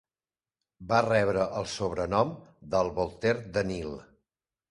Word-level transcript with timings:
Va 0.91 1.01
rebre 1.07 1.43
el 1.59 1.67
sobrenom 1.73 2.33
de 2.71 2.81
"El 2.87 2.91
Voltaire 2.95 3.43
de 3.59 3.67
Nil". 3.73 3.95